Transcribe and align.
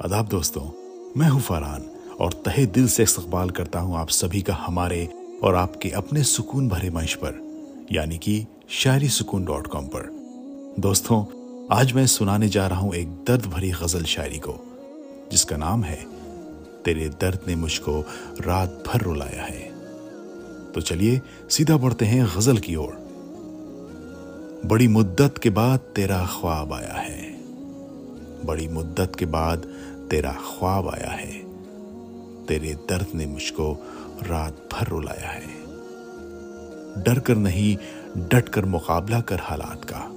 अदाब 0.00 0.28
दोस्तों, 0.28 0.62
मैं 1.16 1.28
हूँ 1.28 1.40
फरहान 1.40 1.82
और 2.20 2.32
तहे 2.32 2.66
दिल 2.66 2.88
से 2.88 3.02
इस्तकबाल 3.02 3.50
करता 3.50 3.80
हूँ 3.80 3.96
आप 3.96 4.08
सभी 4.08 4.42
का 4.42 4.54
हमारे 4.54 5.08
और 5.44 5.54
आपके 5.54 5.90
अपने 5.90 6.22
सुकून 6.22 6.68
भरे 6.68 6.90
मंच 6.90 7.14
पर, 7.14 7.34
यानी 7.92 8.18
कि 8.18 8.46
शायरी 8.68 9.08
सुकून 9.08 9.44
डॉट 9.44 9.66
कॉम 9.66 9.84
पर। 9.84 10.08
दोस्तों, 10.78 11.24
आज 11.76 11.92
मैं 11.92 12.06
सुनाने 12.06 12.48
जा 12.48 12.66
रहा 12.66 12.78
हूँ 12.78 12.94
एक 12.94 13.08
दर्द 13.08 13.46
भरी 13.46 13.70
गज़ल 13.70 14.04
शायरी 14.04 14.38
को, 14.38 14.54
जिसका 15.32 15.56
नाम 15.56 15.84
है, 15.84 16.06
तेरे 16.84 17.08
दर्द 17.08 17.38
ने 17.48 17.56
मुझको 17.56 18.00
रात 18.40 18.84
भर 18.86 19.00
रुलाया 19.00 19.42
है। 19.42 19.72
तो 20.72 20.80
चलिए 20.80 21.20
सीधा 21.50 21.76
बढ़ते 21.76 22.04
हैं 22.04 22.26
गज़ल 22.26 22.58
की 22.58 22.76
ओर। 22.76 22.96
बड़ी 24.66 24.88
मुद्दत 24.88 25.38
के 25.38 25.50
बाद 25.50 25.78
तेरा 25.78 26.26
ख्वाब 26.26 26.72
आया 26.72 26.94
है। 26.94 27.33
बड़ी 28.46 28.68
मुद्दत 28.68 29.12
के 29.18 29.26
बाद 29.26 29.58
तेरा 30.10 30.32
ख्वाब 30.32 30.88
आया 30.88 31.10
है। 31.10 31.32
तेरे 32.46 32.74
दर्द 32.74 33.06
ने 33.14 33.26
मुझको 33.26 33.86
रात 34.22 34.68
भर 34.72 34.86
रुलाया 34.86 35.28
है। 35.28 35.64
डर 37.02 37.18
कर 37.18 37.36
नहीं 37.36 37.76
डट 38.18 38.48
कर 38.48 38.64
मुकाबला 38.64 39.20
कर 39.20 39.40
हालात 39.40 39.84
का। 39.92 40.10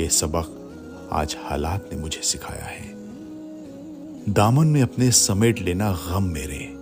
यह 0.00 0.08
सबक 0.08 0.60
आज 1.12 1.36
हालात 1.42 1.90
ने 1.92 1.98
मुझे 1.98 2.20
सिखाया 2.22 2.64
है। 2.64 2.94
दामन 4.28 4.66
में 4.66 4.82
अपने 4.82 5.10
समेट 5.10 5.60
लेना 5.60 5.98
गम 6.10 6.22
मेरे। 6.22 6.72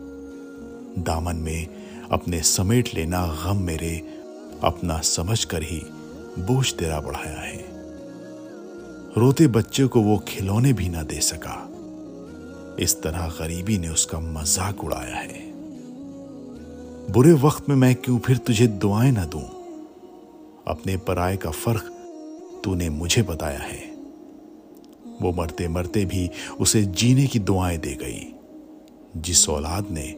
दामन 0.99 1.37
में 1.37 1.67
अपने 2.13 2.43
समेट 2.43 2.95
लेना 2.95 3.27
गम 3.47 3.57
मेरे। 3.57 4.19
अपना 4.65 4.99
समझ 4.99 5.45
कर 5.45 5.63
ही 5.63 5.83
बोझ 6.39 6.73
तेरा 6.73 7.01
बढ़ाया 7.01 7.41
है। 7.41 7.72
रोते 9.17 9.47
बच्चे 9.47 9.87
को 9.87 10.01
वो 10.03 10.19
खिलौने 10.19 10.73
भी 10.73 10.89
ना 10.89 11.03
दे 11.03 11.21
सका। 11.21 11.69
इस 12.81 13.03
तरह 13.03 13.29
गरीबी 13.29 13.79
ने 13.79 13.89
उसका 13.89 14.21
मज़ाक 14.21 14.85
उड़ाया 14.85 15.17
है। 15.17 15.53
बुरे 17.13 17.33
वक्त 17.33 17.69
में 17.69 17.77
मैं 17.77 17.95
क्यों 17.95 18.19
फिर 18.19 18.37
तुझे 18.37 18.67
दुआएँ 18.67 19.13
ना 19.13 19.25
दूँ? 19.25 19.43
अपने 20.69 20.97
पराए 20.97 21.37
का 21.37 21.51
फ़र्क 21.51 21.83
तूने 22.65 22.91
मुझे 22.91 23.23
बताया 23.23 23.59
है। 23.59 23.95
वो 25.23 25.33
मरते 25.33 25.69
मरते 25.69 26.05
भी 26.05 26.31
उसे 26.61 26.83
जीने 26.83 27.27
की 27.27 27.39
दुआएँ 27.39 27.79
दे 27.79 27.95
गई। 27.95 28.35
जिस 29.17 29.49
औलाद 29.49 29.87
ने, 29.91 30.17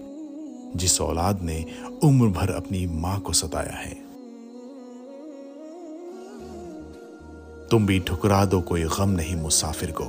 जिस 0.79 1.01
औलाद 1.01 1.42
ने 1.42 1.67
उम्र 2.05 2.29
भर 2.29 2.51
अपनी 2.51 2.86
माँ 2.86 3.20
को 3.20 3.33
सताया 3.33 3.77
है। 3.77 4.03
तुम 7.75 7.86
भी 7.86 8.00
ठुकरा 8.00 8.44
दो 8.44 8.61
कोई 8.61 8.83
गम 8.83 9.08
नहीं 9.08 9.36
मुसाफिर 9.36 9.94
को। 10.00 10.05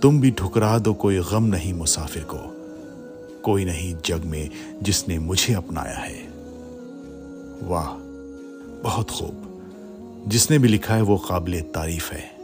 तुम 0.00 0.20
भी 0.20 0.30
ठुकरा 0.30 0.78
दो 0.78 0.94
कोई 0.94 1.18
गम 1.18 1.44
नहीं 1.44 1.74
मुसाफिर 1.74 2.22
को। 2.22 2.36
कोई 3.42 3.64
नहीं 3.64 3.96
जग 4.06 4.24
में 4.24 4.50
जिसने 4.82 5.18
मुझे 5.18 5.54
अपनाया 5.54 5.98
है। 5.98 6.28
वाह, 7.62 7.88
बहुत 8.82 9.10
खूब। 9.10 10.24
जिसने 10.28 10.58
भी 10.58 10.68
लिखा 10.68 10.94
है 10.94 11.02
वो 11.02 11.16
काबिल 11.16 11.60
तारीफ़ 11.60 12.12
है। 12.12 12.36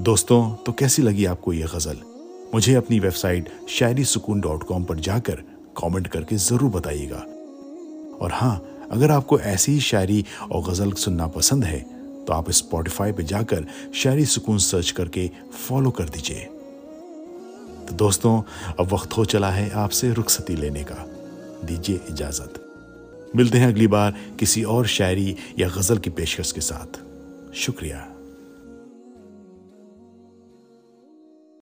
दोस्तों 0.00 0.54
तो 0.54 0.72
कैसी 0.72 1.02
लगी 1.02 1.24
आपको 1.24 1.52
ये 1.52 1.66
गज़ल? 1.74 1.96
मुझे 2.54 2.74
अपनी 2.74 3.00
वेबसाइट 3.00 3.50
शायरी 3.68 4.04
सुकून 4.04 4.40
डॉट 4.40 4.62
कॉम 4.62 4.84
पर 4.84 4.96
जाकर 4.96 5.34
कमेंट 5.82 6.06
करके 6.06 6.36
ज़रूर 6.36 6.70
बताइएगा। 6.70 7.26
और 8.20 8.30
हाँ 8.32 8.86
अगर 8.90 9.10
आपको 9.10 9.40
ऐसी 9.40 9.72
ही 9.72 9.80
शायरी 9.80 10.24
और 10.52 10.70
गज़ल 10.70 10.92
सुनना 10.92 11.26
पसंद 11.26 11.64
है 11.64 11.95
तो 12.26 12.32
आप 12.32 12.50
स्पॉटिफाई 12.50 13.12
पे 13.12 13.22
जाकर 13.22 13.66
शहरी 13.94 14.24
सुकून 14.24 14.58
सर्च 14.58 14.90
करके 14.90 15.30
फॉलो 15.68 15.90
कर 15.90 16.08
दीजिए। 16.08 16.44
तो 17.88 17.94
दोस्तों, 17.94 18.42
अब 18.80 18.92
वक्त 18.92 19.16
हो 19.16 19.24
चला 19.24 19.50
है 19.50 19.70
आपसे 19.70 20.12
रुखसती 20.12 20.56
लेने 20.56 20.84
का। 20.84 21.06
दीजिए 21.64 22.00
इजाज़त। 22.10 22.62
मिलते 23.36 23.58
हैं 23.58 23.66
अगली 23.66 23.86
बार 23.86 24.14
किसी 24.38 24.64
और 24.64 24.86
शायरी 24.86 25.36
या 25.58 25.68
गज़ल 25.68 25.98
की 25.98 26.10
पेशकश 26.10 26.52
के 26.52 26.60
साथ। 26.60 27.00
शुक्रिया। 27.54 28.15